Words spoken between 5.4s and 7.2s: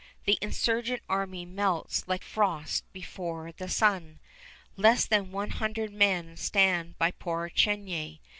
hundred men stand by